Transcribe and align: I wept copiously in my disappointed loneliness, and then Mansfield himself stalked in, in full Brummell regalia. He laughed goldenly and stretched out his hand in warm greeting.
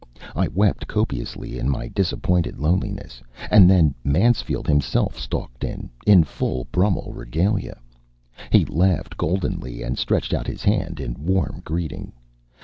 I 0.35 0.47
wept 0.47 0.87
copiously 0.87 1.59
in 1.59 1.69
my 1.69 1.87
disappointed 1.87 2.57
loneliness, 2.57 3.21
and 3.51 3.69
then 3.69 3.93
Mansfield 4.03 4.65
himself 4.65 5.15
stalked 5.19 5.63
in, 5.63 5.91
in 6.07 6.23
full 6.23 6.65
Brummell 6.71 7.11
regalia. 7.13 7.79
He 8.51 8.65
laughed 8.65 9.15
goldenly 9.15 9.83
and 9.83 9.99
stretched 9.99 10.33
out 10.33 10.47
his 10.47 10.63
hand 10.63 10.99
in 10.99 11.23
warm 11.23 11.61
greeting. 11.63 12.13